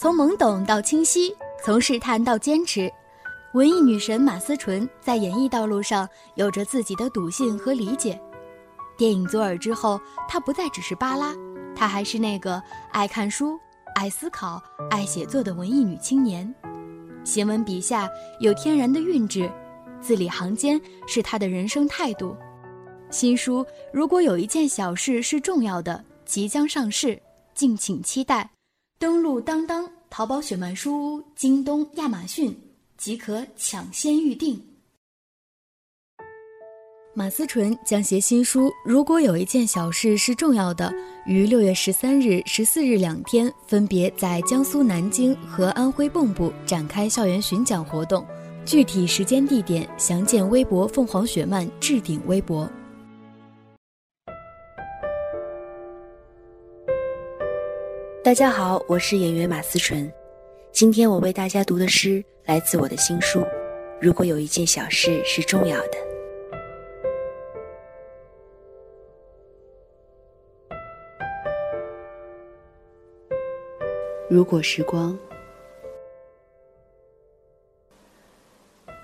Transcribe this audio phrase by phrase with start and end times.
[0.00, 2.90] 从懵懂到清晰，从试探到坚持，
[3.52, 8.18] 文艺女神马思纯在演艺道路上有着自己的笃信和理解。
[8.96, 11.34] 电影《左耳》之后，她不再只是巴拉，
[11.76, 13.60] 她还是那个爱看书、
[13.94, 14.58] 爱思考、
[14.88, 16.50] 爱写作的文艺女青年。
[17.22, 18.08] 行文笔下
[18.40, 19.52] 有天然的韵致，
[20.00, 22.34] 字里行间是她的人生态度。
[23.10, 27.20] 新书如果有一件小事是重要的，即将上市，
[27.54, 28.50] 敬请期待。
[29.00, 32.54] 登录当当、淘宝雪漫书屋、京东、亚马逊
[32.98, 34.62] 即可抢先预定。
[37.14, 40.90] 马思纯将携新书《如果有一件小事是重要的》
[41.24, 48.22] 于六月十三日、十四日两天，分别在江苏南京和安徽蚌埠展开校园巡讲活动。
[48.66, 52.70] 具体时间地点详见微博“凤凰雪漫”置顶微博。
[58.22, 60.12] 大家好，我是演员马思纯。
[60.72, 63.40] 今天我为大家读的诗来自我的新书
[63.98, 65.92] 《如果有一件小事是重要的》。
[74.28, 75.18] 如果时光，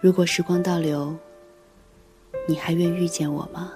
[0.00, 1.14] 如果时光倒流，
[2.48, 3.74] 你还愿遇见我吗？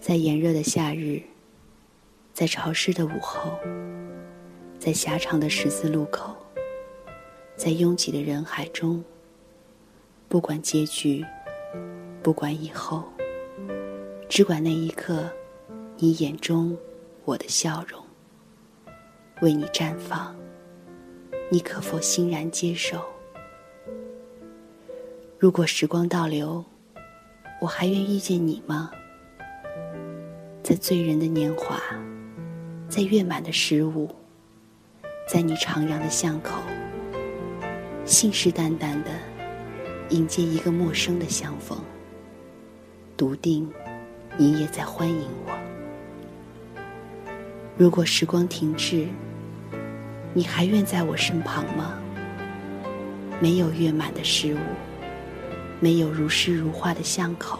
[0.00, 1.18] 在炎热的夏日，
[2.34, 3.56] 在潮湿的午后，
[4.76, 6.34] 在狭长的十字路口，
[7.54, 9.04] 在拥挤的人海中，
[10.28, 11.24] 不管结局，
[12.24, 13.04] 不管以后，
[14.28, 15.30] 只管那一刻，
[15.96, 16.76] 你眼中
[17.24, 18.02] 我的笑容。
[19.40, 20.34] 为你绽放，
[21.48, 23.00] 你可否欣然接受？
[25.38, 26.64] 如果时光倒流，
[27.60, 28.90] 我还愿遇见你吗？
[30.64, 31.78] 在醉人的年华，
[32.94, 34.08] 在月满的十五，
[35.28, 36.62] 在你徜徉的巷口，
[38.04, 39.10] 信誓旦旦的
[40.10, 41.76] 迎接一个陌生的相逢，
[43.16, 43.68] 笃定
[44.36, 45.58] 你也在欢迎我。
[47.76, 49.08] 如果时光停滞，
[50.32, 51.98] 你还愿在我身旁吗？
[53.40, 54.58] 没有月满的十五，
[55.80, 57.58] 没有如诗如画的巷口，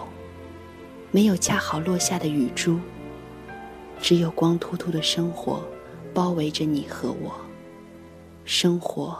[1.10, 2.78] 没有恰好落下的雨珠，
[4.00, 5.62] 只有光秃秃的生活
[6.12, 7.34] 包围着你和我。
[8.44, 9.18] 生活、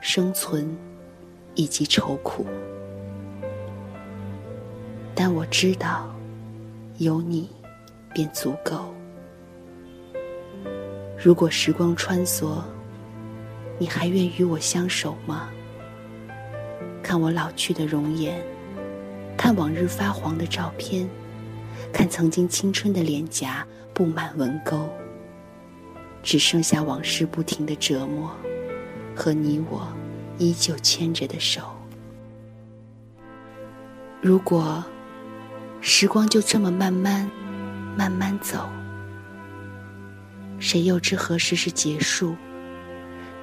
[0.00, 0.76] 生存
[1.54, 2.46] 以及愁苦，
[5.14, 6.14] 但我知道，
[6.98, 7.50] 有你
[8.14, 8.94] 便足够。
[11.18, 12.62] 如果时光穿梭，
[13.78, 15.50] 你还愿与我相守吗？
[17.02, 18.40] 看我老去的容颜，
[19.36, 21.08] 看往日发黄的照片，
[21.92, 24.88] 看曾经青春的脸颊布满纹沟，
[26.22, 28.30] 只剩下往事不停的折磨，
[29.14, 29.86] 和你我
[30.38, 31.62] 依旧牵着的手。
[34.20, 34.84] 如果
[35.80, 37.28] 时光就这么慢慢、
[37.96, 38.68] 慢慢走。
[40.58, 42.36] 谁又知何时是结束？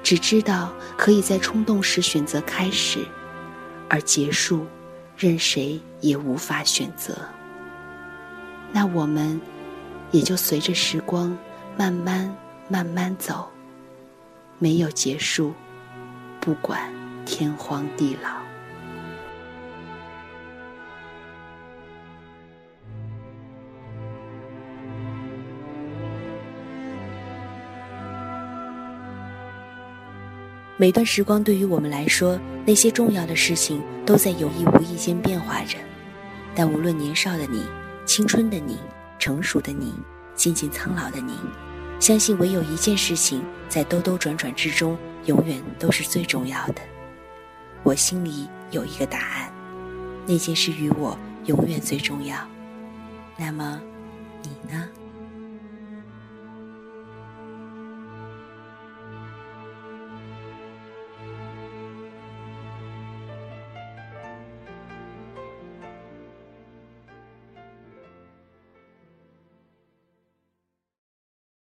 [0.02, 3.04] 只知道可以在冲动时选择开始，
[3.90, 4.66] 而结束，
[5.18, 7.14] 任谁也无法选择。
[8.72, 9.38] 那我们
[10.12, 11.36] 也就随着时光
[11.76, 12.34] 慢慢
[12.68, 13.48] 慢慢走，
[14.58, 15.52] 没有结束，
[16.40, 16.92] 不管
[17.24, 18.40] 天荒地老。
[30.76, 35.76] 每段时光对于我们来说，那些重要的事情都在有意无意间变化着。
[36.54, 37.62] 但无论年少的你、
[38.06, 38.78] 青春的你、
[39.20, 39.94] 成熟的你、
[40.34, 41.38] 渐渐苍老的你，
[42.00, 46.80] 相信唯有一件事情在兜兜转转之中，永远都是最重要的。
[47.82, 49.52] 我心里有一个答案，
[50.26, 52.36] 那件事与我永远最重要。
[53.36, 53.80] 那么，